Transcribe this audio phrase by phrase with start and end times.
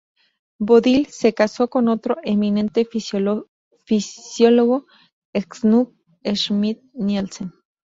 [0.59, 3.45] Bodil se casó con otro eminente fisiólogo,
[5.47, 5.93] Knut
[6.25, 7.53] Schmidt-Nielsen.